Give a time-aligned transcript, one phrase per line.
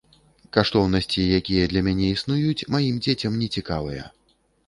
[0.55, 4.03] Каштоўнасці, якія для мяне існуюць, маім дзецям нецікавыя.